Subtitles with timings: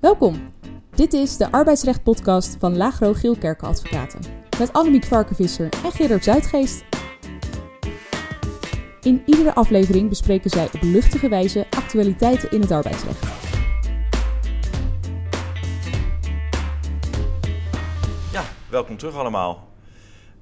[0.00, 0.52] Welkom.
[0.94, 4.20] Dit is de arbeidsrecht-podcast van Lagro Geelkerken Advocaten.
[4.58, 6.84] Met Annemiek Varkenvisser en Gerard Zuidgeest.
[9.00, 13.26] In iedere aflevering bespreken zij op luchtige wijze actualiteiten in het arbeidsrecht.
[18.32, 19.68] Ja, welkom terug allemaal.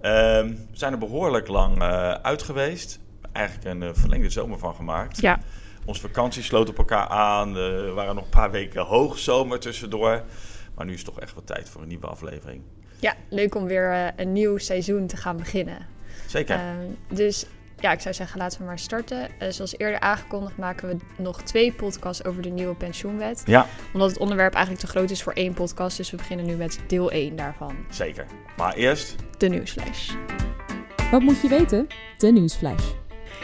[0.01, 3.01] Ehm, we zijn er behoorlijk lang eh, uit geweest.
[3.33, 5.21] Eigenlijk een eh, verlengde zomer van gemaakt.
[5.21, 5.41] Ja,
[5.87, 7.57] Onze vakantie sloot op elkaar aan.
[7.57, 10.23] Er waren nog een paar weken hoogzomer tussendoor.
[10.75, 12.63] Maar nu is het toch echt wat tijd voor een nieuwe aflevering.
[12.99, 15.87] ja leuk om weer eh, een nieuw seizoen te gaan beginnen.
[16.27, 16.55] Zeker.
[16.57, 17.47] Ehm, dus
[17.81, 19.29] ja, ik zou zeggen, laten we maar starten.
[19.39, 23.43] Eh, zoals eerder aangekondigd maken we nog twee podcasts over de nieuwe pensioenwet.
[23.47, 25.97] ja, Omdat het onderwerp eigenlijk te groot is voor één podcast.
[25.97, 27.77] Dus we beginnen nu met deel 1 daarvan.
[27.91, 28.27] zeker.
[28.57, 30.13] Maar eerst, De nieuwsflash.
[31.11, 31.87] Wat moet je weten?
[32.19, 32.85] De nieuwsflash.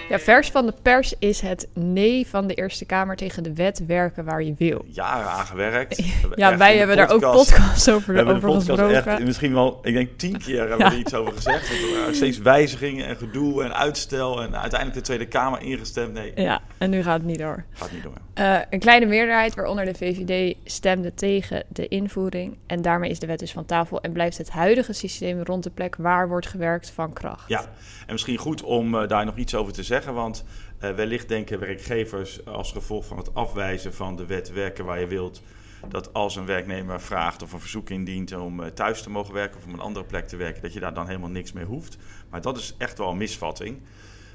[0.09, 3.87] Ja, vers van de pers is het nee van de Eerste Kamer tegen de wet
[3.87, 4.85] werken waar je wil.
[4.87, 5.97] jaren aangewerkt.
[6.01, 8.47] We hebben Ja, echt wij de hebben daar ook podcast- podcasts over, We hebben de
[8.47, 9.13] over podcast gesproken.
[9.13, 10.89] echt misschien wel, ik denk tien keer hebben Ja.
[10.89, 11.71] we er iets over gezegd.
[12.09, 14.43] Er steeds wijzigingen en gedoe en uitstel.
[14.43, 16.13] En uiteindelijk de Tweede Kamer ingestemd.
[16.13, 17.65] Nee, Ja, en nu gaat het niet door.
[17.73, 18.13] gaat niet door.
[18.41, 22.57] Eh, een kleine meerderheid, waaronder de VVD, stemde tegen de invoering.
[22.67, 25.71] En daarmee is de wet dus van tafel en blijft het huidige systeem rond de
[25.71, 27.49] plek waar wordt gewerkt van kracht.
[27.49, 27.61] Ja,
[28.07, 30.45] en misschien goed om eh, daar nog iets over te zeggen, want
[30.79, 35.07] eh, wellicht denken werkgevers als gevolg van het afwijzen van de wet werken waar je
[35.07, 35.43] wilt,
[35.89, 39.65] dat als een werknemer vraagt of een verzoek indient om thuis te mogen werken of
[39.67, 41.97] op een andere plek te werken, dat je daar dan helemaal niks mee hoeft.
[42.31, 43.81] Maar dat is echt wel een misvatting.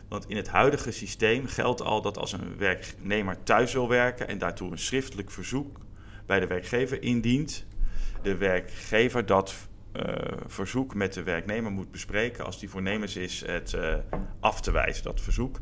[0.07, 4.37] Want in het huidige systeem geldt al dat als een werknemer thuis wil werken en
[4.37, 5.79] daartoe een schriftelijk verzoek
[6.25, 7.65] bij de werkgever indient,
[8.21, 9.55] de werkgever dat
[9.91, 10.15] eh,
[10.47, 13.95] verzoek met de werknemer moet bespreken als die voornemens is het eh,
[14.39, 15.59] af te wijzen, dat verzoek.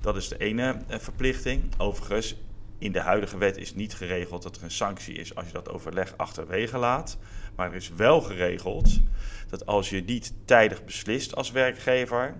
[0.00, 1.62] Dat is de ene eh, verplichting.
[1.78, 2.36] Overigens,
[2.78, 5.68] in de huidige wet is niet geregeld dat er een sanctie is als je dat
[5.68, 7.18] overleg achterwege laat.
[7.56, 9.00] Maar er is wel geregeld
[9.48, 12.34] dat als je niet tijdig beslist als werkgever,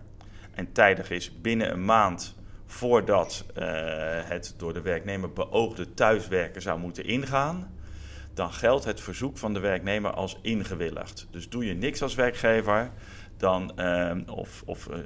[0.55, 2.35] en tijdig is binnen een maand
[2.71, 3.65] voordat eh,
[4.23, 7.75] het door de werknemer beoogde thuiswerken zou moeten ingaan,
[8.35, 11.27] dan geldt het verzoek van de werknemer als ingewilligd.
[11.31, 12.91] Dus doe je niks als werkgever,
[13.37, 14.99] dan, eh, of, of eh,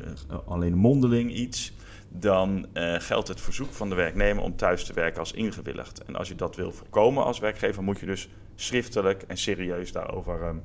[0.47, 1.73] alleen mondeling iets,
[2.09, 2.67] dan
[2.99, 6.05] geldt het verzoek van de werknemer om thuis te werken als ingewilligd.
[6.05, 10.43] En als je dat wil voorkomen als werkgever, moet je dus schriftelijk en serieus daarover
[10.43, 10.63] een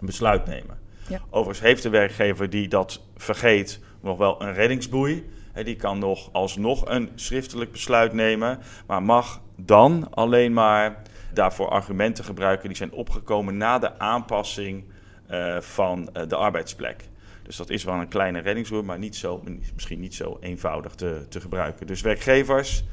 [0.00, 0.78] besluit nemen.
[1.08, 1.20] Ja.
[1.30, 5.30] Overigens heeft de werkgever die dat vergeet nog wel een reddingsboei.
[5.52, 11.68] Hè, die kan nog alsnog een schriftelijk besluit nemen, maar mag dan alleen maar daarvoor
[11.68, 14.84] argumenten gebruiken die zijn opgekomen na de aanpassing
[15.26, 17.08] eh, van eh, de arbeidsplek.
[17.42, 19.42] Dus dat is wel een kleine reddingsboei, maar niet zo,
[19.74, 21.86] misschien niet zo eenvoudig te, te gebruiken.
[21.86, 22.84] Dus werkgevers,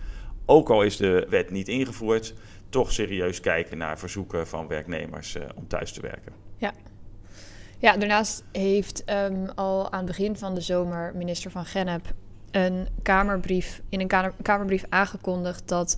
[0.46, 2.34] ook al is de wet niet ingevoerd,
[2.70, 6.34] toch serieus kijken naar verzoeken van werknemers eh, om thuis te werken.
[6.58, 6.74] Ja,
[7.82, 12.14] daarnaast heeft ehm, al aan het begin van de zomer minister van Gennep
[12.52, 15.98] een kamerbrief, in een kamer- kamerbrief aangekondigd dat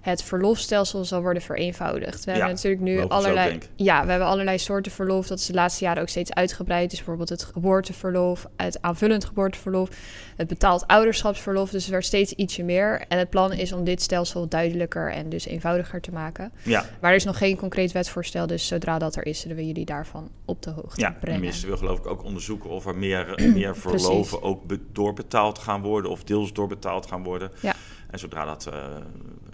[0.00, 2.24] het verlofstelsel zal worden vereenvoudigd.
[2.24, 5.26] We Ja, hebben natuurlijk nu allerlei, ja, we hebben allerlei soorten verlof.
[5.26, 6.88] Dat is de laatste jaren ook steeds uitgebreid.
[6.90, 9.88] Dus bijvoorbeeld het geboorteverlof, het aanvullend geboorteverlof,
[10.36, 11.70] het betaald ouderschapsverlof.
[11.70, 13.04] Dus er werd steeds ietsje meer.
[13.08, 16.52] En het plan is om dit stelsel duidelijker en dus eenvoudiger te maken.
[16.62, 19.66] Ja, Maar er is nog geen concreet wetsvoorstel, dus zodra dat er is, zullen we
[19.66, 21.40] jullie daarvan op de hoogte Ja, de brengen.
[21.40, 25.82] minister wil geloof ik ook onderzoeken of er meer, meer verloven ook be- doorbetaald gaan
[25.82, 27.50] worden of deels doorbetaald gaan worden.
[27.60, 27.74] Ja.
[28.10, 28.74] En zodra dat eh,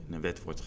[0.09, 0.63] in een wet wordt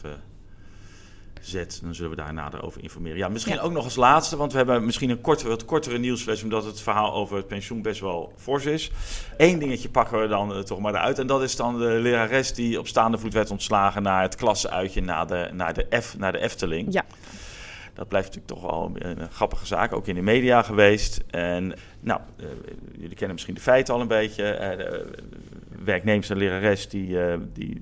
[1.39, 3.17] gezet, dan zullen we daar nader over informeren.
[3.17, 3.61] Ja, misschien Ja.
[3.61, 6.81] ook nog als laatste, want we hebben misschien een kortere, wat kortere nieuwsfles, omdat het
[6.81, 8.91] verhaal over het pensioen best wel fors is.
[9.37, 12.53] Eén dingetje pakken we dan eh, toch maar eruit en dat is dan de lerares
[12.53, 16.31] die op staande voet werd ontslagen na het klassenuitje naar de, naar de, F, naar
[16.31, 16.93] de Efteling.
[16.93, 17.05] Ja.
[17.93, 21.23] Dat blijft natuurlijk toch wel een, grappige zaak, ook in de media geweest.
[21.27, 22.45] En nou, eh,
[22.91, 24.43] jullie kennen misschien de feiten al een beetje.
[24.43, 27.81] De werknemers en lerares die, eh, die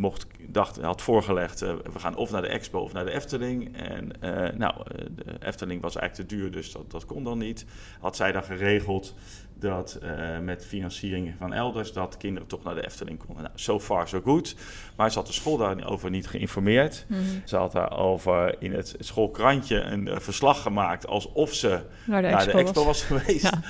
[0.00, 3.76] mocht, dacht, had voorgelegd, eh, we gaan of naar de expo of naar de Efteling.
[3.76, 7.38] En eh, nou, eh, de Efteling was eigenlijk te duur, dus dat, dat kon dan
[7.38, 7.64] niet.
[8.00, 9.14] Had zij dan geregeld
[9.54, 10.00] dat
[10.42, 13.42] met financiering van elders, dat kinderen toch naar de Efteling konden.
[13.42, 14.54] Nou, so far so good.
[14.96, 17.04] Maar ze had de school daarover niet geïnformeerd.
[17.08, 17.20] Mhm.
[17.44, 22.52] Ze had daarover in het schoolkrantje een verslag gemaakt alsof ze Naar de naar expo,
[22.52, 23.08] de expo was.
[23.08, 23.42] was, geweest.
[23.42, 23.62] Ja.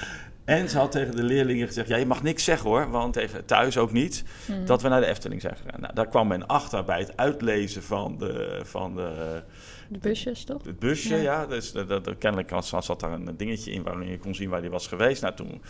[0.51, 3.45] En ze had tegen de leerlingen gezegd: Ja, je mag niks zeggen hoor, want tegen
[3.45, 4.65] thuis ook niet, Mhm.
[4.65, 5.81] dat we naar de Efteling zijn gegaan.
[5.81, 9.43] Nou, daar kwam men achter bij het uitlezen van, de, van de,
[9.89, 10.65] De busjes, toch?
[10.65, 11.17] het busje.
[11.17, 11.23] Ja.
[11.23, 11.47] Ja.
[11.47, 14.71] dus dat, dat, kennelijk zat daar een dingetje in waarin je kon zien waar die
[14.71, 15.23] was geweest.
[15.23, 15.63] Nou, toen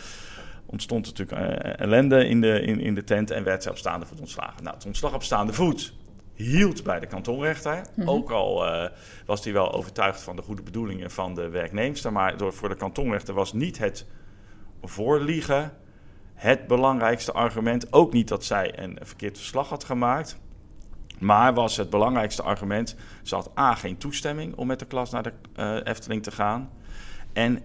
[0.67, 4.07] ontstond natuurlijk eh, ellende in de, in, in de tent en werd ze op staande
[4.07, 4.63] voet ontslagen.
[4.63, 5.93] Nou, het ontslag op staande voet
[6.35, 7.83] hield bij de kantonrechter.
[7.97, 8.09] Mhm.
[8.09, 8.91] Ook al eh,
[9.27, 12.13] was hij wel overtuigd van de goede bedoelingen van de werknemster.
[12.13, 14.07] Maar door, voor de kantonrechter was niet het
[14.83, 15.73] voorliegen
[16.35, 17.93] het belangrijkste argument.
[17.93, 20.39] Ook niet dat zij een verkeerd verslag had gemaakt.
[21.19, 25.23] Maar was het belangrijkste argument, ze had A, geen toestemming om met de klas naar
[25.23, 26.71] de eh, Efteling te gaan.
[27.33, 27.63] En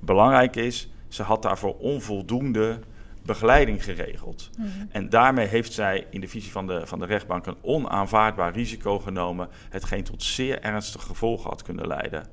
[0.00, 2.78] belangrijk is, ze had daarvoor onvoldoende
[3.22, 4.50] begeleiding geregeld.
[4.58, 4.68] Mhm.
[4.90, 8.98] En daarmee heeft zij in de visie van de, van de rechtbank een onaanvaardbaar risico
[8.98, 12.26] genomen, hetgeen tot zeer ernstige gevolgen had kunnen leiden.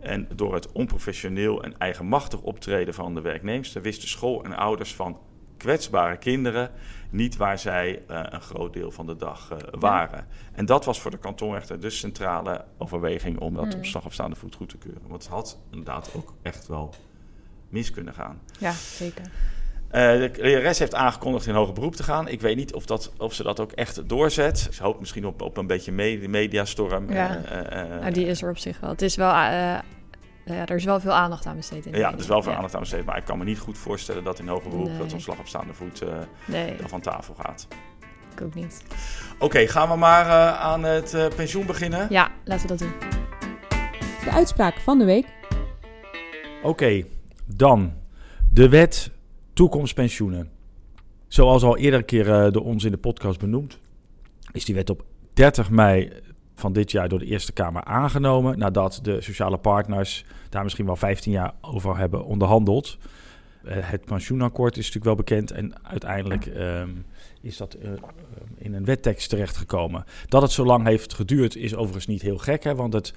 [0.00, 5.18] En door het onprofessioneel en eigenmachtig optreden van de werknemster wisten school en ouders van
[5.56, 6.70] kwetsbare kinderen
[7.10, 10.26] niet waar zij eh, een groot deel van de dag eh, waren.
[10.52, 13.72] En dat was voor de kantonrechter de centrale overweging om dat Mm.
[13.72, 15.02] op slag op staande voet goed te keuren.
[15.08, 16.94] Want het had inderdaad ook echt wel
[17.68, 18.40] mis kunnen gaan.
[18.58, 19.24] Ja, zeker.
[19.90, 22.28] Eh, de lerares heeft aangekondigd in hoger beroep te gaan.
[22.28, 24.68] Ik weet niet of, dat, of ze dat ook echt doorzet.
[24.72, 27.12] Ze hoopt misschien op, op een beetje me- mediastorm.
[27.12, 27.36] Ja.
[27.44, 28.90] Eh, eh, eh, Nou, die is er op zich wel.
[28.90, 29.34] Het is wel, eh,
[30.44, 31.86] ja, er is wel veel aandacht aan besteed.
[31.86, 32.56] In ja, er is wel veel Ja.
[32.56, 33.04] aandacht aan besteed.
[33.04, 34.98] Maar ik kan me niet goed voorstellen dat in hoger beroep Nee.
[34.98, 36.08] dat een slag op staande voet eh,
[36.46, 37.66] Nee, dan van tafel gaat.
[38.32, 38.82] ik ook niet.
[39.38, 42.06] Oké, gaan we maar eh, aan het eh, pensioen beginnen.
[42.10, 42.92] Ja, laten we dat doen.
[44.24, 45.26] De uitspraak van de week.
[46.62, 47.02] Oké,
[47.46, 47.92] dan
[48.50, 49.10] de wet
[49.58, 50.50] toekomstpensioenen.
[51.28, 53.78] Zoals al eerder keer eh, door ons in de podcast benoemd,
[54.52, 56.12] is die wet op 30 mei
[56.54, 58.58] van dit jaar door de Eerste Kamer aangenomen.
[58.58, 62.98] Nadat de sociale partners daar misschien wel 15 jaar over hebben onderhandeld.
[63.68, 66.90] Eh, het pensioenakkoord is natuurlijk wel bekend en uiteindelijk ehm,
[67.40, 67.90] is dat eh,
[68.58, 70.04] in een wettekst terechtgekomen.
[70.28, 73.12] Dat het zo lang heeft geduurd is overigens niet heel gek, hè, want het,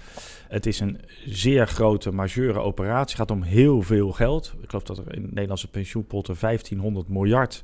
[0.47, 3.17] het is een zeer grote, majeure operatie.
[3.17, 4.53] Het gaat om heel veel geld.
[4.61, 7.63] Ik geloof dat er in de Nederlandse pensioenpotten 1500 miljard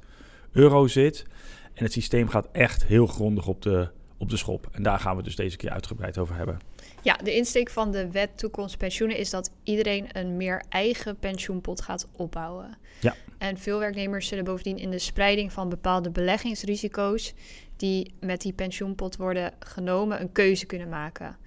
[0.52, 1.26] euro zit.
[1.74, 3.88] En het systeem gaat echt heel grondig op de,
[4.18, 4.70] op de schop.
[4.72, 6.60] En daar gaan we dus deze keer uitgebreid over hebben.
[7.08, 11.82] Ja, de insteek van de wet toekomst pensioenen is dat iedereen een meer eigen pensioenpot
[11.82, 12.78] gaat opbouwen.
[13.00, 13.16] Ja.
[13.38, 17.34] En veel werknemers zullen bovendien in de spreiding van bepaalde beleggingsrisico's
[17.76, 21.38] die met die pensioenpot worden genomen, een keuze kunnen maken.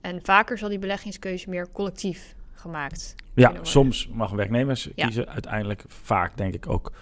[0.00, 5.04] En vaker zal die beleggingskeuze meer collectief gemaakt Ja, soms mag werknemers Ja.
[5.04, 5.28] kiezen.
[5.28, 6.92] Uiteindelijk vaak denk ik ook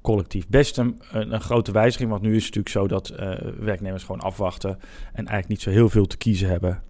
[0.00, 0.48] collectief.
[0.48, 4.04] Best een, een, een grote wijziging, want nu is het natuurlijk zo dat eh, werknemers
[4.04, 4.70] gewoon afwachten
[5.12, 6.82] en eigenlijk niet zo heel veel te kiezen hebben.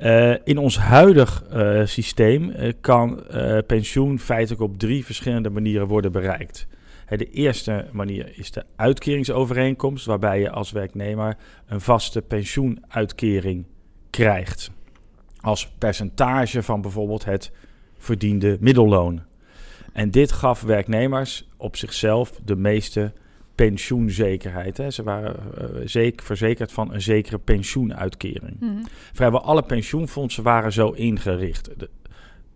[0.00, 3.22] Eh, in ons huidig eh, systeem eh, kan
[3.66, 6.66] pensioen feitelijk op drie verschillende manieren worden bereikt.
[7.06, 11.36] Hè, de eerste manier is de uitkeringsovereenkomst, waarbij je als werknemer
[11.66, 13.66] een vaste pensioenuitkering
[14.10, 14.70] krijgt.
[15.40, 17.52] Als percentage van bijvoorbeeld het
[17.98, 19.22] verdiende middelloon.
[19.92, 23.12] En dit gaf werknemers op zichzelf de meeste
[23.66, 24.76] pensioenzekerheid.
[24.76, 24.90] Hè.
[24.90, 28.60] Ze waren eh, zeker, verzekerd van een zekere pensioenuitkering.
[28.60, 28.82] Mhm.
[29.12, 31.64] Vrijwel alle pensioenfondsen waren zo ingericht.
[31.64, 31.90] De,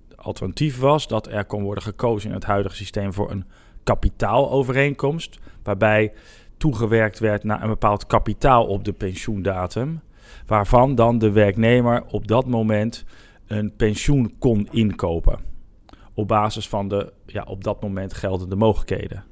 [0.09, 3.45] de alternatief was dat er kon worden gekozen in het huidige systeem voor een
[3.83, 6.13] kapitaalovereenkomst, waarbij
[6.57, 10.01] toegewerkt werd naar een bepaald kapitaal op de pensioendatum,
[10.47, 13.05] waarvan dan de werknemer op dat moment
[13.47, 15.39] een pensioen kon inkopen.
[16.15, 19.25] Op basis van de ja, op dat moment geldende mogelijkheden.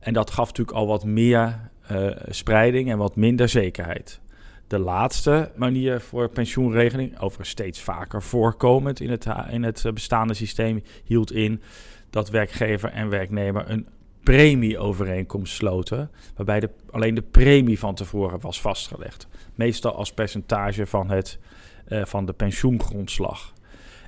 [0.00, 4.20] En dat gaf natuurlijk al wat meer eh, spreiding en wat minder zekerheid.
[4.66, 10.82] De laatste manier voor pensioenregeling, overigens steeds vaker voorkomend in het, in het bestaande systeem,
[11.04, 11.62] hield in
[12.10, 13.86] dat werkgever en werknemer een
[14.22, 19.28] premieovereenkomst sloten, waarbij de, alleen de premie van tevoren was vastgelegd.
[19.54, 21.38] Meestal als percentage van, het,
[21.84, 23.52] eh, van de pensioengrondslag.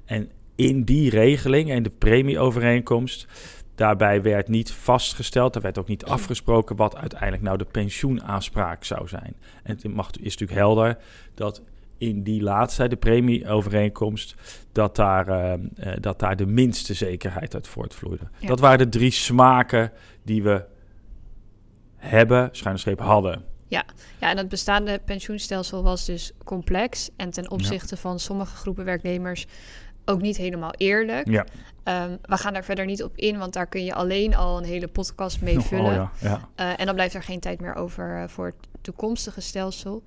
[0.05, 3.27] En in die regeling en de premieovereenkomst,
[3.75, 9.09] daarbij werd niet vastgesteld, er werd ook niet afgesproken wat uiteindelijk nou de pensioenaanspraak zou
[9.09, 9.37] zijn.
[9.63, 10.99] En het mag, is natuurlijk helder
[11.35, 11.63] dat
[11.99, 14.35] in die laatste, de premieovereenkomst,
[14.73, 15.61] dat daar, eh, eh,
[16.01, 18.25] dat daar de minste zekerheid uit voortvloeide.
[18.39, 18.47] Ja.
[18.47, 20.65] Dat waren de drie smaken die we
[21.97, 23.45] hebben, schuine streep hadden.
[23.69, 23.85] Ja,
[24.19, 29.47] en het bestaande pensioenstelsel was dus complex en ten opzichte van sommige groepen werknemers
[30.05, 31.29] ook niet helemaal eerlijk.
[31.29, 31.47] Ja.
[31.83, 34.65] Ehm, we gaan daar verder niet op in, want daar kun je alleen al een
[34.65, 35.85] hele podcast mee vullen.
[35.87, 36.49] Oh, ja, ja.
[36.55, 40.03] Eh, en dan blijft er geen tijd meer over eh, voor het toekomstige stelsel.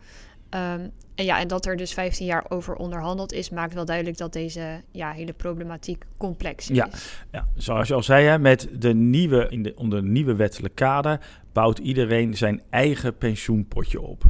[0.50, 4.18] Ehm, en ja, en dat er dus 15 jaar over onderhandeld is, maakt wel duidelijk
[4.18, 6.76] dat deze ja, hele problematiek complex is.
[6.76, 6.90] Ja.
[7.32, 10.76] Ja, zoals je al zei, hè, met de nieuwe, in de, onder de nieuwe wettelijke
[10.76, 11.20] kader
[11.54, 14.24] bouwt iedereen zijn eigen pensioenpotje op.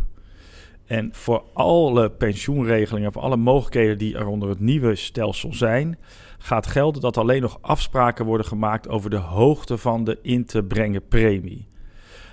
[0.85, 5.97] En voor alle pensioenregelingen, voor alle mogelijkheden die er onder het nieuwe stelsel zijn,
[6.37, 10.63] gaat gelden dat alleen nog afspraken worden gemaakt over de hoogte van de in te
[10.63, 11.67] brengen premie.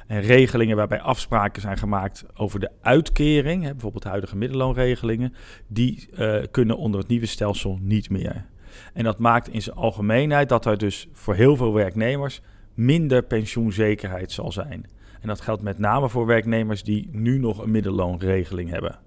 [0.06, 5.34] En regelingen waarbij afspraken zijn gemaakt over de uitkering, bijvoorbeeld huidige middelloonregelingen,
[5.66, 8.44] die uh, kunnen onder het nieuwe stelsel niet meer.
[8.92, 12.40] En dat maakt in zijn algemeenheid dat er dus voor heel veel werknemers
[12.74, 14.86] minder pensioenzekerheid zal zijn.
[15.22, 18.98] En dat geldt met name voor werknemers die nu nog een middelloonregeling hebben.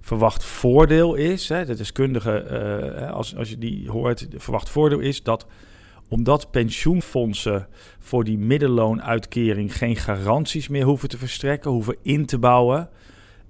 [0.00, 2.46] Verwacht voordeel is, hè, de deskundige,
[3.00, 5.46] uh, als, als je die hoort, verwacht voordeel is dat
[6.08, 7.66] omdat pensioenfondsen
[7.98, 12.88] voor die middelloonuitkering geen garanties meer hoeven te verstrekken, hoeven in te bouwen.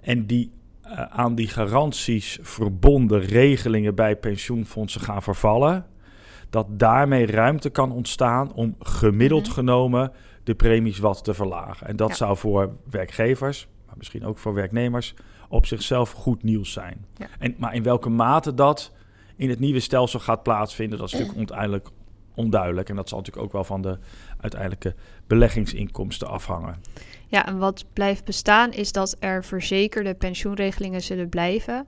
[0.00, 0.50] En die
[0.84, 5.86] uh, aan die garanties verbonden regelingen bij pensioenfondsen gaan vervallen.
[6.50, 9.54] Dat daarmee ruimte kan ontstaan om gemiddeld mhm.
[9.54, 10.12] genomen
[10.44, 11.86] de premies wat te verlagen.
[11.86, 15.14] En dat zou voor werkgevers, maar misschien ook voor werknemers,
[15.48, 17.06] op zichzelf goed nieuws zijn.
[17.16, 17.26] Ja.
[17.38, 18.92] En, maar in welke mate dat
[19.36, 21.88] in het nieuwe stelsel gaat plaatsvinden, dat is natuurlijk uiteindelijk
[22.34, 22.88] onduidelijk.
[22.88, 23.98] En dat zal natuurlijk ook wel van de
[24.40, 24.94] uiteindelijke
[25.26, 26.80] beleggingsinkomsten afhangen.
[27.26, 31.86] Ja, en wat blijft bestaan is dat er verzekerde pensioenregelingen zullen blijven.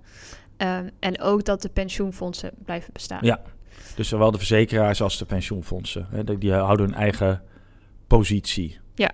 [0.59, 3.19] Um, en ook dat de pensioenfondsen blijven bestaan.
[3.23, 3.43] Ja,
[3.97, 6.07] dus zowel de verzekeraars als de pensioenfondsen.
[6.11, 7.43] Hè, die houden hun eigen
[8.07, 8.79] positie.
[8.95, 9.11] Ja,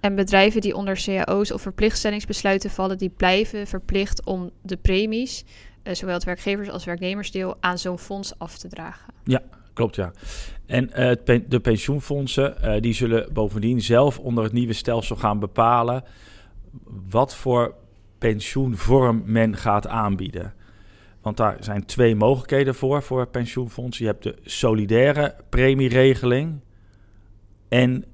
[0.00, 5.44] en bedrijven die onder cao's of verplichtstellingsbesluiten vallen, die blijven verplicht om de premies,
[5.82, 9.12] uh, zowel het werkgevers- als werknemersdeel, aan zo'n fonds af te dragen.
[9.24, 10.12] Ja, klopt ja.
[10.66, 16.04] En uh, de pensioenfondsen uh, die zullen bovendien zelf onder het nieuwe stelsel gaan bepalen
[17.10, 17.74] wat voor
[18.18, 20.54] pensioenvorm men gaat aanbieden.
[21.22, 24.04] Want daar zijn twee mogelijkheden voor, voor pensioenfondsen.
[24.04, 26.60] Je hebt de solidaire premieregeling
[27.68, 28.04] en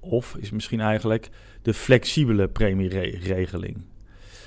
[0.00, 1.28] of is misschien eigenlijk
[1.62, 3.76] de flexibele premieregeling.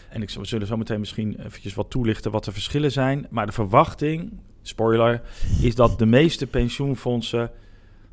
[0.09, 3.27] En ik zullen zo meteen misschien eventjes wat toelichten wat de verschillen zijn.
[3.29, 5.21] Maar de verwachting, spoiler,
[5.61, 7.51] is dat de meeste pensioenfondsen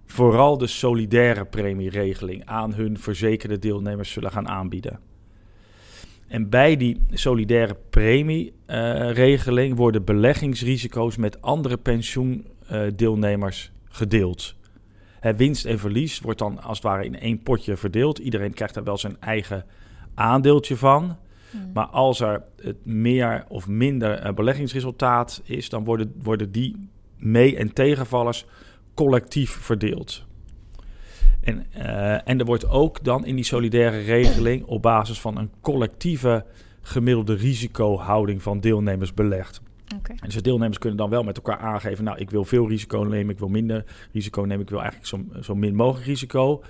[0.07, 5.01] vooral de solidaire premieregeling aan hun verzekerde deelnemers zullen gaan aanbieden.
[6.29, 14.55] En bij die solidaire premieregeling worden beleggingsrisico's met andere pensioendeelnemers gedeeld
[15.21, 18.19] winst en verlies wordt dan als het ware in één potje verdeeld.
[18.19, 19.65] Iedereen krijgt daar wel zijn eigen
[20.15, 21.17] aandeeltje van.
[21.51, 21.71] Hmm.
[21.75, 27.57] Maar als er het meer of minder uh, beleggingsresultaat is, dan worden, worden die mee-
[27.57, 28.47] en tegenvallers
[28.95, 30.25] collectief verdeeld.
[31.41, 35.51] En, uh, en er wordt ook dan in die solidaire regeling op basis van een
[35.61, 36.45] collectieve
[36.81, 39.61] gemiddelde risicohouding van deelnemers belegd.
[39.91, 42.05] En dus deelnemers kunnen dan wel met elkaar aangeven...
[42.05, 44.61] nou, ik wil veel risico nemen, ik wil minder risico nemen...
[44.61, 46.63] ik wil eigenlijk zo, zo min mogelijk risico.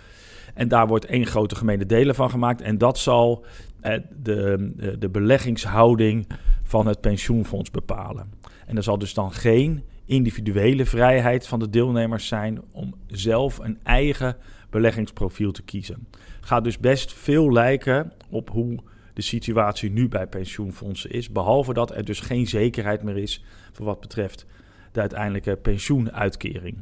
[0.54, 2.60] En daar wordt één grote gemene delen van gemaakt.
[2.60, 3.44] En dat zal
[3.80, 6.26] eh, de, de beleggingshouding
[6.62, 8.32] van het pensioenfonds bepalen.
[8.66, 12.60] En er zal dus dan geen individuele vrijheid van de deelnemers zijn...
[12.72, 14.36] om zelf een eigen
[14.70, 16.06] beleggingsprofiel te kiezen.
[16.40, 18.78] Gaat dus best veel lijken op hoe
[19.14, 21.30] de situatie nu bij pensioenfondsen is.
[21.30, 24.46] Behalve dat er dus geen zekerheid meer is voor wat betreft
[24.92, 26.78] de uiteindelijke pensioenuitkering.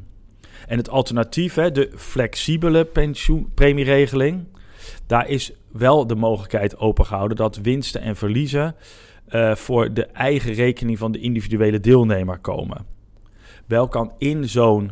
[0.67, 4.45] En het alternatief, hè, de flexibele pensioenpremieregeling,
[5.05, 8.75] daar is wel de mogelijkheid opengehouden dat winsten en verliezen
[9.29, 12.85] uh, voor de eigen rekening van de individuele deelnemer komen.
[13.65, 14.91] Wel kan in zo'n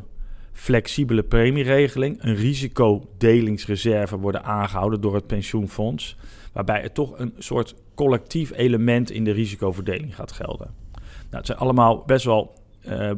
[0.53, 6.17] flexibele premieregeling een risicodelingsreserve worden aangehouden door het pensioenfonds
[6.57, 10.73] waarbij er toch een soort collectief element in de risicoverdeling gaat gelden.
[10.93, 12.53] Nou, het zijn allemaal best wel
[12.87, 13.11] uh,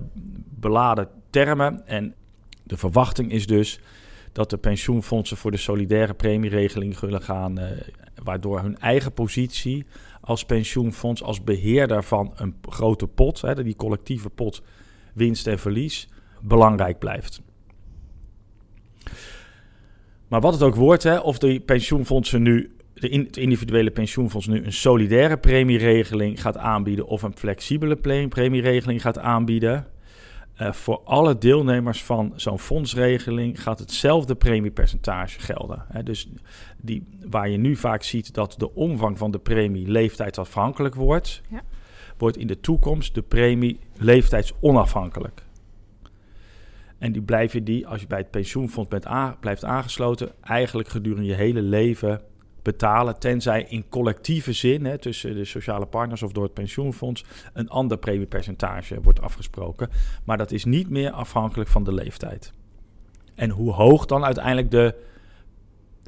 [0.49, 2.15] beladen termen en
[2.63, 3.79] de verwachting is dus
[4.31, 7.65] dat de pensioenfondsen voor de solidaire premieregeling zullen gaan, uh,
[8.23, 9.85] waardoor hun eigen positie
[10.21, 14.61] als pensioenfonds, als beheerder van een grote pot, hè, die collectieve pot
[15.13, 16.09] winst en verlies,
[16.41, 17.41] belangrijk blijft.
[20.27, 24.73] Maar wat het ook wordt, hè, of die pensioenfondsen nu het individuele pensioenfonds nu een
[24.73, 27.95] solidaire premieregeling gaat aanbieden of een flexibele
[28.29, 29.87] premieregeling gaat aanbieden.
[30.61, 35.85] Uh, voor alle deelnemers van zo'n fondsregeling gaat hetzelfde premiepercentage gelden.
[36.03, 36.29] Dus
[36.77, 41.61] die, waar je nu vaak ziet dat de omvang van de premie leeftijdsafhankelijk wordt, ja.
[42.17, 45.43] wordt in de toekomst de premie leeftijdsonafhankelijk.
[46.97, 49.05] En die blijven die, als je bij het pensioenfonds bent
[49.39, 52.21] blijft aangesloten, eigenlijk gedurende je hele leven
[52.71, 57.23] betalen, tenzij in collectieve zin hè, tussen de sociale partners of door het pensioenfonds
[57.53, 59.89] een ander premiepercentage wordt afgesproken.
[60.23, 62.51] Maar dat is niet meer afhankelijk van de leeftijd.
[63.35, 64.95] En hoe hoog dan uiteindelijk de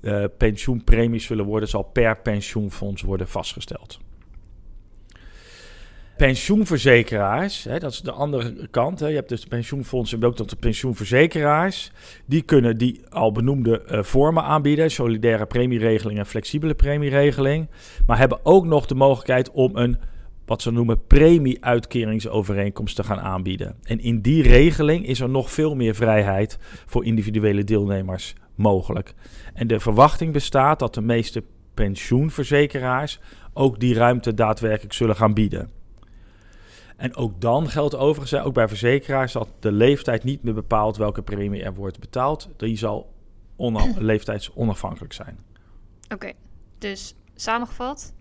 [0.01, 3.99] uh, pensioenpremies zullen worden, zal per pensioenfonds worden vastgesteld.
[6.27, 8.99] Pensioenverzekeraars, hè, dat is de andere kant.
[8.99, 9.07] Hè.
[9.07, 11.91] Je hebt dus pensioenfondsen en ook nog de pensioenverzekeraars.
[12.25, 14.91] Die kunnen die al benoemde uh, vormen aanbieden.
[14.91, 17.69] Solidaire premieregeling en flexibele premieregeling.
[18.05, 19.97] Maar hebben ook nog de mogelijkheid om een
[20.45, 23.75] wat ze noemen premieuitkeringsovereenkomst te gaan aanbieden.
[23.83, 29.13] En in die regeling is er nog veel meer vrijheid voor individuele deelnemers mogelijk.
[29.53, 33.19] En de verwachting bestaat dat de meeste pensioenverzekeraars
[33.53, 35.79] ook die ruimte daadwerkelijk zullen gaan bieden.
[37.01, 41.21] En ook dan geldt overigens, ook bij verzekeraars, dat de leeftijd niet meer bepaalt welke
[41.21, 42.49] premie er wordt betaald.
[42.57, 43.13] Die zal
[43.97, 45.37] leeftijdsonafhankelijk zijn.
[46.13, 46.31] Oké,
[46.77, 48.13] dus samengevat,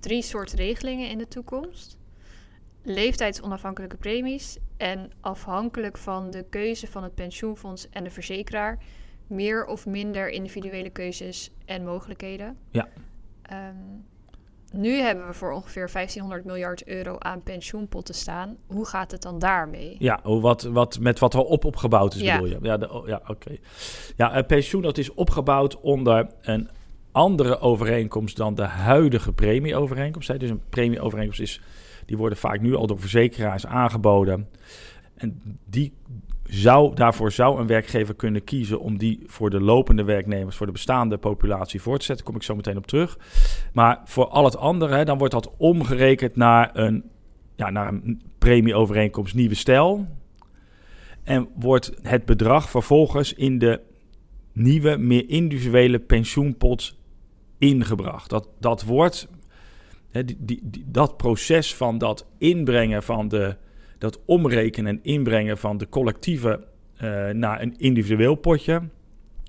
[0.00, 1.98] drie soorten regelingen in de toekomst.
[2.82, 8.78] Leeftijdsonafhankelijke premies en afhankelijk van de keuze van het pensioenfonds en de verzekeraar
[9.26, 12.58] meer of minder individuele keuzes en mogelijkheden.
[12.70, 12.88] Ja.
[13.42, 13.74] Ehm,
[14.72, 18.56] nu hebben we voor ongeveer 1500 miljard euro aan pensioenpotten staan.
[18.66, 19.96] Hoe gaat het dan daarmee?
[19.98, 22.58] Ja, wat, wat, met wat er op opgebouwd is, bedoel je?
[22.62, 23.56] Ja, de, oh, ja oké.
[24.16, 26.68] Ja, pensioen dat is opgebouwd onder een
[27.12, 30.40] andere overeenkomst dan de huidige premieovereenkomst.
[30.40, 31.60] Dus een premieovereenkomst is,
[32.06, 34.48] die worden vaak nu al door verzekeraars aangeboden.
[35.14, 35.92] En die
[36.48, 40.72] zou, daarvoor zou een werkgever kunnen kiezen om die voor de lopende werknemers, voor de
[40.72, 42.24] bestaande populatie voor te zetten.
[42.24, 43.18] Daar kom ik zo meteen op terug.
[43.72, 47.04] Maar voor al het andere, dan wordt dat omgerekend naar een,
[47.56, 50.06] ja, naar een premieovereenkomst nieuwe stijl.
[51.24, 53.80] En wordt het bedrag vervolgens in de
[54.52, 56.98] nieuwe, meer individuele pensioenpot
[57.58, 58.30] ingebracht.
[58.30, 59.28] Dat, dat wordt,
[60.10, 63.56] hè, die, die, dat proces van dat inbrengen van de,
[63.98, 66.64] dat omrekenen en inbrengen van de collectieve
[67.02, 68.82] uh, naar een individueel potje,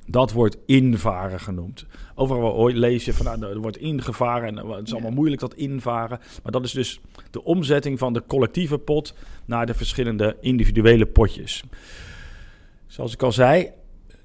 [0.06, 1.86] dat wordt invaren genoemd.
[2.16, 6.20] Overal lees je van, nou, er wordt ingevaren en het is allemaal moeilijk dat invaren.
[6.44, 7.02] Maar dat is dus
[7.32, 9.14] de omzetting van de collectieve pot
[9.46, 11.64] naar de verschillende individuele potjes.
[12.88, 13.72] Zoals ik al zei,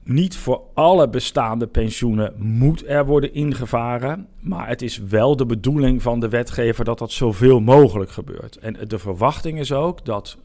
[0.05, 4.29] niet voor alle bestaande pensioenen moet er worden ingevaren.
[4.41, 8.57] Maar het is wel de bedoeling van de wetgever dat dat zoveel mogelijk gebeurt.
[8.57, 10.39] En de verwachting is ook dat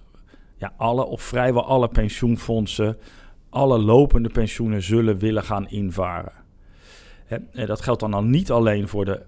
[0.57, 2.97] ja, alle of vrijwel alle pensioenfondsen
[3.49, 6.31] alle lopende pensioenen zullen willen gaan invaren.
[7.27, 9.21] En dat geldt dan, dan niet alleen voor de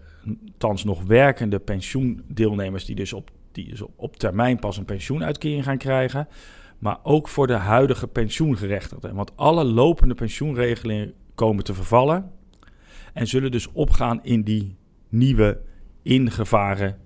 [0.57, 5.77] thans nog werkende pensioendeelnemers die dus op, die dus op termijn pas een pensioenuitkering gaan
[5.77, 6.27] krijgen
[6.81, 9.15] maar ook voor de huidige pensioengerechtigden.
[9.15, 12.31] Want alle lopende pensioenregelingen komen te vervallen
[13.13, 14.75] en zullen dus opgaan in die
[15.09, 15.61] nieuwe
[16.01, 16.97] ingevaren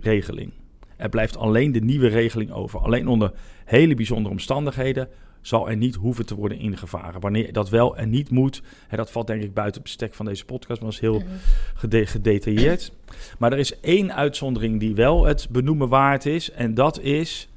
[0.00, 0.52] regeling.
[0.96, 2.80] Er blijft alleen de nieuwe regeling over.
[2.80, 3.32] Alleen onder
[3.64, 5.08] hele bijzondere omstandigheden
[5.40, 7.20] zal er niet hoeven te worden ingevaren.
[7.20, 10.26] Wanneer dat wel en niet moet, hè, dat valt denk ik buiten het bestek van
[10.26, 11.28] deze podcast, maar dat is heel mhm.
[11.74, 12.92] gedetailleerd.
[13.38, 17.49] Maar er is één uitzondering die wel het benoemen waard is, en dat is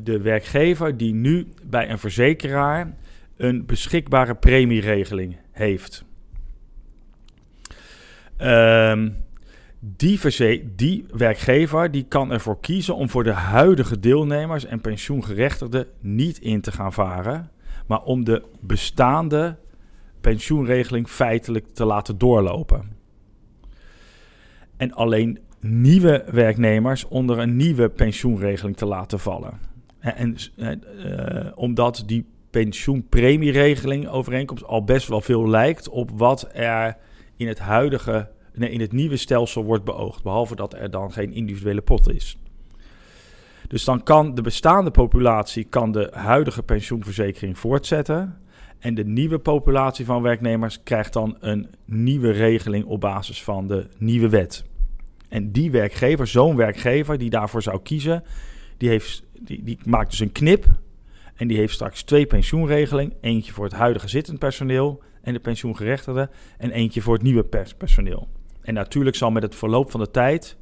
[0.00, 2.94] de werkgever die nu bij een verzekeraar
[3.36, 6.04] een beschikbare premieregeling heeft.
[8.36, 9.10] Ehm,
[9.78, 10.20] die,
[10.76, 16.60] die werkgever die kan ervoor kiezen om voor de huidige deelnemers en pensioengerechtigden niet in
[16.60, 17.50] te gaan varen,
[17.86, 19.56] maar om de bestaande
[20.20, 22.96] pensioenregeling feitelijk te laten doorlopen.
[24.76, 29.71] En alleen nieuwe werknemers onder een nieuwe pensioenregeling te laten vallen.
[30.02, 30.66] En uh,
[31.54, 36.96] omdat die pensioenpremieregeling overeenkomst al best wel veel lijkt op wat er
[37.36, 40.22] in het huidige, nee, in het nieuwe stelsel wordt beoogd.
[40.22, 42.36] Behalve dat er dan geen individuele pot is.
[43.68, 48.38] Dus dan kan de bestaande populatie kan de huidige pensioenverzekering voortzetten.
[48.78, 53.86] En de nieuwe populatie van werknemers krijgt dan een nieuwe regeling op basis van de
[53.98, 54.64] nieuwe wet.
[55.28, 58.24] En die werkgever, zo'n werkgever die daarvoor zou kiezen,
[58.76, 60.66] die heeft die, die maakt dus een knip.
[61.34, 63.12] En die heeft straks twee pensioenregelingen.
[63.20, 66.30] Eentje voor het huidige zittend personeel en de pensioengerechtigden.
[66.58, 67.44] En eentje voor het nieuwe
[67.78, 68.28] personeel.
[68.62, 70.56] En natuurlijk zal met het verloop van de tijd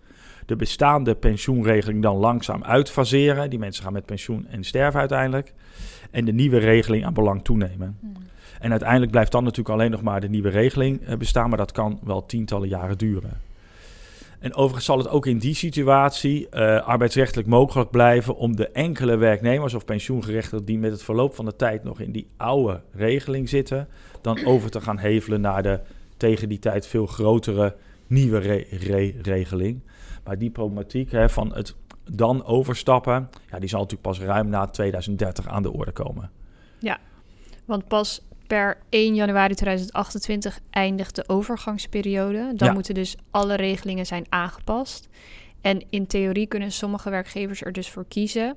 [0.51, 3.51] de bestaande pensioenregeling dan langzaam uitfaseren.
[3.51, 5.53] Die mensen gaan met pensioen en sterven uiteindelijk.
[6.11, 7.97] En de nieuwe regeling aan belang toenemen.
[8.01, 8.13] Hmm.
[8.61, 11.49] En uiteindelijk blijft dan natuurlijk alleen nog maar de nieuwe regeling eh, bestaan.
[11.49, 13.50] Maar dat kan wel tientallen jaren duren.
[14.41, 19.17] En overigens zal het ook in die situatie uh, arbeidsrechtelijk mogelijk blijven om de enkele
[19.17, 23.49] werknemers of pensioengerechtigden die met het verloop van de tijd nog in die oude regeling
[23.49, 23.89] zitten,
[24.21, 25.81] dan over te gaan hevelen naar de
[26.17, 27.77] tegen die tijd veel grotere
[28.07, 28.39] nieuwe
[29.23, 29.81] regeling.
[30.25, 31.75] Maar die problematiek hè, van het
[32.11, 36.31] dan overstappen, ja, die zal natuurlijk pas ruim na 2030 aan de orde komen.
[36.79, 36.99] Ja,
[37.65, 42.53] want pas per 1 januari 2028 eindigt de overgangsperiode.
[42.55, 45.09] Dan moeten dus alle regelingen zijn aangepast.
[45.61, 48.57] En in theorie kunnen sommige werkgevers er dus voor kiezen,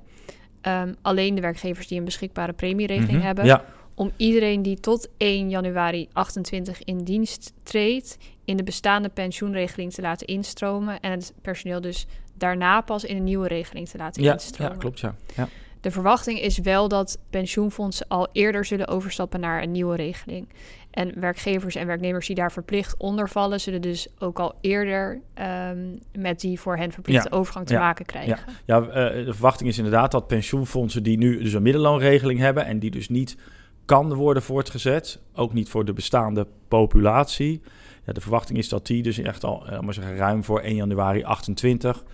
[0.60, 5.08] ehm, alleen de werkgevers die een beschikbare premieregeling Mhm, hebben, Ja, om iedereen die tot
[5.18, 11.32] 1 januari 28 in dienst treedt, in de bestaande pensioenregeling te laten instromen en het
[11.42, 14.72] personeel dus daarna pas in een nieuwe regeling te laten ja, instromen.
[14.72, 15.14] ja, klopt, ja.
[15.36, 15.48] ja.
[15.84, 20.48] De verwachting is wel dat pensioenfondsen al eerder zullen overstappen naar een nieuwe regeling.
[20.90, 25.78] En werkgevers en werknemers die daar verplicht onder vallen, zullen dus ook al eerder ehm,
[26.18, 28.38] met die voor hen verplichte overgang te ja, maken krijgen.
[28.64, 32.78] Ja, eh, de verwachting is inderdaad dat pensioenfondsen die nu dus een middelloonregeling hebben en
[32.78, 33.36] die dus niet
[33.84, 37.62] kan worden voortgezet, ook niet voor de bestaande populatie.
[38.04, 40.74] Ja, de verwachting is dat die dus echt al eh, maar zeggen, ruim voor 1
[40.74, 42.04] januari 28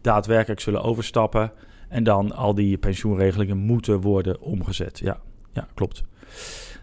[0.00, 1.52] daadwerkelijk zullen overstappen
[1.88, 4.98] en dan al die pensioenregelingen moeten worden omgezet.
[4.98, 5.20] Ja,
[5.52, 6.04] ja klopt.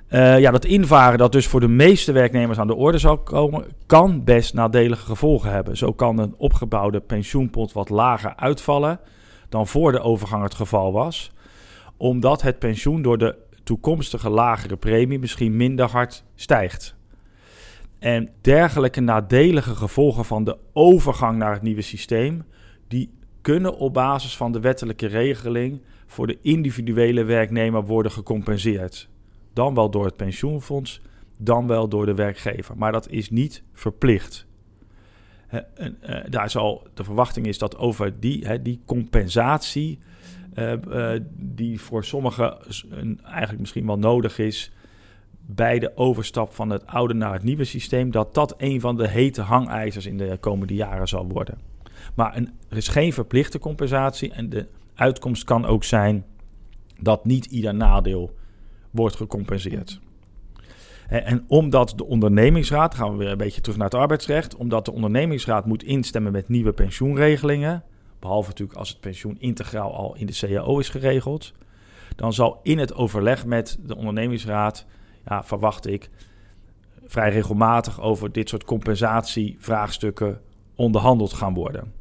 [0.08, 3.66] Eh, ja, dat invaren dat dus voor de meeste werknemers aan de orde zal komen,
[3.86, 5.78] kan best nadelige gevolgen hebben.
[5.78, 9.00] Zo kan een opgebouwde pensioenpot wat lager uitvallen
[9.50, 11.32] dan voor de overgang het geval was,
[11.98, 16.96] omdat het pensioen door de toekomstige lagere premie misschien minder hard stijgt.
[18.00, 22.44] En dergelijke nadelige gevolgen van de overgang naar het nieuwe systeem,
[22.88, 23.10] die
[23.46, 29.10] kunnen op basis van de wettelijke regeling voor de individuele werknemer worden gecompenseerd.
[29.54, 31.02] Dan wel door het pensioenfonds,
[31.38, 32.78] dan wel door de werkgever.
[32.78, 34.46] Maar dat is niet verplicht.
[35.48, 35.60] Eh,
[36.30, 40.00] daar zal, de verwachting is dat over die, die compensatie,
[40.54, 42.58] eh, eh, die voor sommigen
[43.24, 44.72] eigenlijk misschien wel nodig is
[45.46, 49.08] bij de overstap van het oude naar het nieuwe systeem, dat dat een van de
[49.08, 51.75] hete hangijzers in de komende jaren zal worden.
[52.16, 52.36] Maar
[52.70, 56.26] er is geen verplichte compensatie en de uitkomst kan ook zijn
[57.00, 58.36] dat niet ieder nadeel
[58.92, 60.00] wordt gecompenseerd.
[61.08, 64.92] En, omdat de ondernemingsraad, gaan we weer een beetje terug naar het arbeidsrecht, omdat de
[64.92, 67.84] ondernemingsraad moet instemmen met nieuwe pensioenregelingen,
[68.20, 71.54] behalve natuurlijk als het pensioen integraal al in de CAO is geregeld,
[72.16, 74.86] dan zal in het overleg met de ondernemingsraad,
[75.26, 76.10] ja, verwacht ik,
[77.06, 80.42] vrij regelmatig over dit soort compensatievraagstukken
[80.76, 81.94] onderhandeld gaan worden.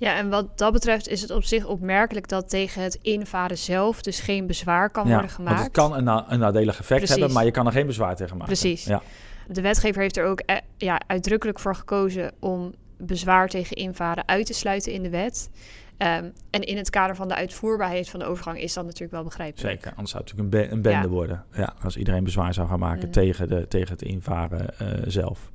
[0.00, 4.02] Ja, en wat dat betreft is het op zich opmerkelijk dat tegen het invaren zelf
[4.02, 5.62] dus geen bezwaar kan Ja, worden want gemaakt.
[5.62, 7.10] het kan een, na- een nadelig effect Precies.
[7.10, 8.52] hebben, maar je kan er geen bezwaar tegen maken.
[8.58, 8.84] Precies.
[8.84, 9.02] Ja.
[9.48, 14.46] De wetgever heeft er ook eh, ja, uitdrukkelijk voor gekozen om bezwaar tegen invaren uit
[14.46, 15.50] te sluiten in de wet.
[15.96, 19.24] Ehm, en in het kader van de uitvoerbaarheid van de overgang is dat natuurlijk wel
[19.24, 19.70] begrijpelijk.
[19.72, 21.12] Zeker, anders zou het natuurlijk een, be- een bende Ja.
[21.14, 21.44] worden.
[21.52, 23.12] Ja, als iedereen bezwaar zou gaan maken Mm.
[23.12, 25.50] tegen, de, tegen het invaren eh, zelf.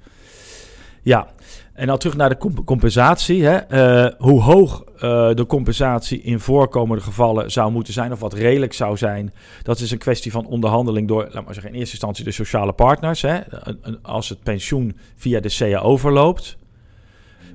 [1.06, 1.28] Ja,
[1.74, 3.46] en dan terug naar de comp- compensatie.
[3.46, 3.56] Hè.
[3.56, 8.74] Eh, hoe hoog eh, de compensatie in voorkomende gevallen zou moeten zijn, of wat redelijk
[8.74, 12.24] zou zijn, dat is een kwestie van onderhandeling door, laat maar zeggen, in eerste instantie
[12.24, 13.22] de sociale partners.
[13.22, 13.40] Hè.
[14.02, 16.58] Als het pensioen via de CAO verloopt.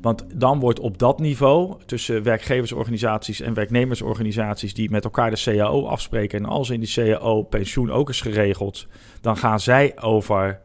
[0.00, 5.86] Want dan wordt op dat niveau tussen werkgeversorganisaties en werknemersorganisaties die met elkaar de CAO
[5.86, 6.38] afspreken.
[6.38, 8.86] En als in die CAO pensioen ook is geregeld,
[9.20, 10.60] dan gaan zij over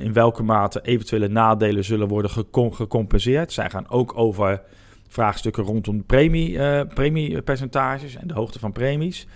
[0.00, 3.52] in welke mate eventuele nadelen zullen worden gecom- gecompenseerd.
[3.52, 4.62] Zij gaan ook over
[5.08, 9.26] vraagstukken rondom premie, eh, premiepercentages en de hoogte van premies.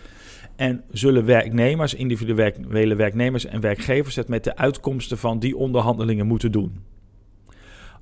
[0.57, 6.53] En zullen werknemers, individuele werknemers en werkgevers het met de uitkomsten van die onderhandelingen moeten
[6.53, 6.85] doen.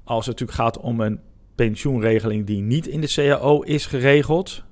[0.05, 1.21] Als het natuurlijk gaat om een
[1.55, 4.65] pensioenregeling die niet in de CAO is geregeld,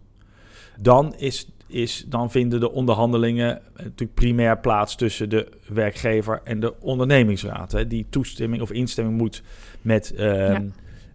[0.80, 6.80] dan, is, is, dan vinden de onderhandelingen natuurlijk primair plaats tussen de werkgever en de
[6.80, 7.72] ondernemingsraad.
[7.72, 9.42] Hè, die toestemming of instemming moet
[9.82, 10.68] met ehm,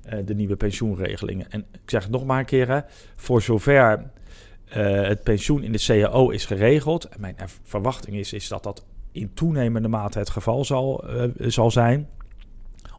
[0.04, 1.52] eh, de nieuwe pensioenregelingen.
[1.52, 2.80] En ik zeg het nog maar een keer, hè,
[3.16, 4.12] voor zover
[4.70, 8.64] eh, het pensioen in de CAO is geregeld, en mijn er- verwachting is, is dat
[8.64, 12.08] dat in toenemende mate het geval zal, eh, zal zijn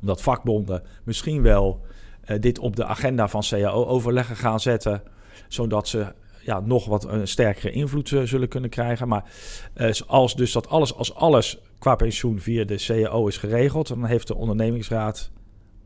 [0.01, 1.81] omdat vakbonden misschien wel
[2.25, 5.03] eh, dit op de agenda van CAO-overleggen gaan zetten,
[5.49, 6.13] zodat ze
[6.45, 9.09] ja, nog wat een sterkere invloed eh, zullen kunnen krijgen.
[9.09, 9.25] Maar
[9.75, 14.05] eh, als dus dat alles, als alles qua pensioen via de CAO is geregeld, dan
[14.05, 15.31] heeft de ondernemingsraad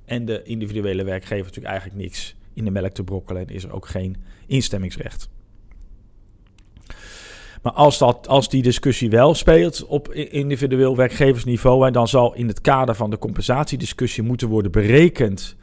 [0.05, 3.73] en de individuele werkgever natuurlijk eigenlijk niks in de melk te brokkelen en is er
[3.73, 4.16] ook geen
[4.47, 5.29] instemmingsrecht.
[7.62, 12.49] Maar als, dat, als die discussie wel speelt op individueel werkgeversniveau, en dan zal in
[12.49, 15.57] het kader van de compensatiediscussie moeten worden berekend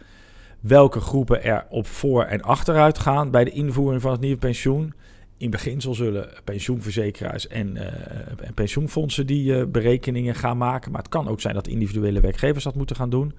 [0.68, 4.94] welke groepen er op voor- en achteruit gaan bij de invoering van het nieuwe pensioen.
[5.38, 10.92] In beginsel zullen pensioenverzekeraars en, eh, en pensioenfondsen die eh, berekeningen gaan maken.
[10.92, 13.34] Maar het kan ook zijn dat individuele werkgevers dat moeten gaan doen.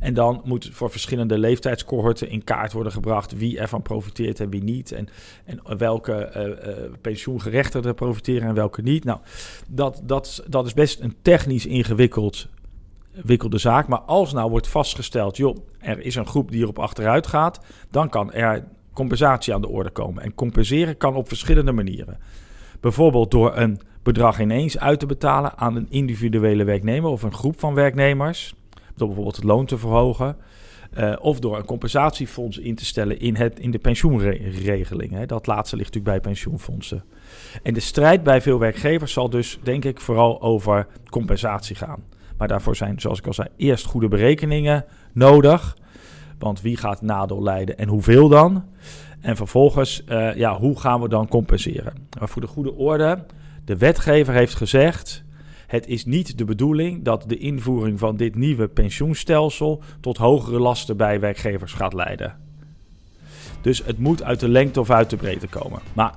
[0.00, 4.62] En dan moet voor verschillende leeftijdscohorten in kaart worden gebracht wie ervan profiteert en wie
[4.62, 4.92] niet.
[4.92, 5.08] En,
[5.44, 9.04] en welke eh, pensioengerechtigden profiteren en welke niet.
[9.04, 9.18] Nou,
[9.68, 12.48] dat, dat, dat is best een technisch ingewikkeld
[13.14, 13.88] ingewikkelde zaak.
[13.88, 18.08] Maar als nou wordt vastgesteld, joh, er is een groep die erop achteruit gaat, dan
[18.08, 20.22] kan er compensatie aan de orde komen.
[20.22, 22.18] En compenseren kan op verschillende manieren.
[22.80, 27.60] Bijvoorbeeld door een bedrag ineens uit te betalen aan een individuele werknemer of een groep
[27.60, 28.54] van werknemers.
[28.94, 30.36] Door bijvoorbeeld het loon te verhogen.
[30.98, 35.12] Uh, of door een compensatiefonds in te stellen in, het, in de pensioenregeling.
[35.12, 35.26] Hè.
[35.26, 37.04] Dat laatste ligt natuurlijk bij pensioenfondsen.
[37.62, 42.04] En de strijd bij veel werkgevers zal dus, denk ik, vooral over compensatie gaan.
[42.40, 45.76] Maar daarvoor zijn, zoals ik al zei, eerst goede berekeningen nodig.
[46.38, 48.64] Want wie gaat nadeel leiden en hoeveel dan?
[49.20, 51.92] En vervolgens, uh, ja, hoe gaan we dan compenseren?
[52.18, 53.24] Maar voor de goede orde,
[53.64, 55.24] de wetgever heeft gezegd...
[55.66, 60.96] Het is niet de bedoeling dat de invoering van dit nieuwe pensioenstelsel tot hogere lasten
[60.96, 62.36] bij werkgevers gaat leiden.
[63.60, 65.80] Dus het moet uit de lengte of uit de breedte komen.
[65.92, 66.14] Maar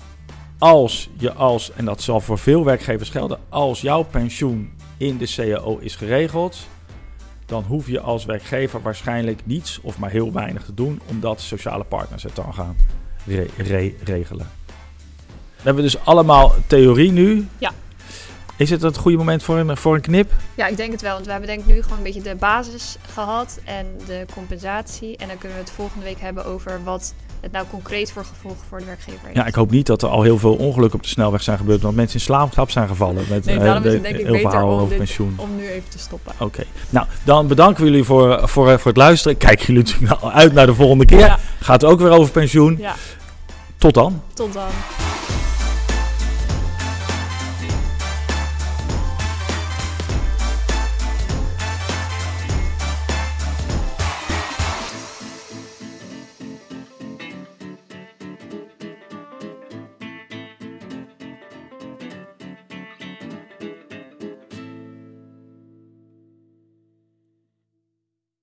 [0.58, 5.34] als je als, en dat zal voor veel werkgevers gelden, als jouw pensioen in de
[5.36, 6.68] CAO is geregeld,
[7.46, 11.84] dan hoef je als werkgever waarschijnlijk niets of maar heel weinig te doen, omdat sociale
[11.84, 12.76] partners het dan gaan
[14.04, 14.50] regelen.
[15.56, 17.48] We hebben dus allemaal theorie nu.
[17.58, 17.72] Ja.
[18.58, 20.32] Is het het goede moment voor een, voor een knip?
[20.56, 21.14] Ja, ik denk het wel.
[21.14, 25.18] Want we hebben denk ik nu gewoon een beetje de basis gehad en de compensatie.
[25.18, 28.66] En dan kunnen we het volgende week hebben over wat het nou concreet voor gevolgen
[28.70, 29.36] voor de werkgever heeft.
[29.36, 31.82] Ja, ik hoop niet dat er al heel veel ongelukken op de snelweg zijn gebeurd,
[31.82, 33.26] want mensen in slaapgrap zijn gevallen.
[33.30, 35.34] Met, nee, daarom is het denk ik beter om, dit, pensioen.
[35.38, 36.34] om nu even te stoppen.
[36.40, 39.38] Oké, nou dan bedanken we jullie voor, voor, voor het luisteren.
[39.38, 41.20] Kijken jullie natuurlijk nou uit naar de volgende keer.
[41.20, 41.40] Ja.
[41.60, 42.78] Gaat ook weer over pensioen.
[42.80, 42.96] Ja.
[43.78, 44.22] Tot dan.
[44.34, 44.70] Tot dan.